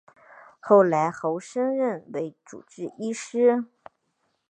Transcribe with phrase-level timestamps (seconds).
[0.59, 3.65] 后来侯升任为主治医师。